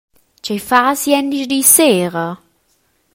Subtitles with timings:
[0.41, 2.27] Tgei fas gliendisdis sera?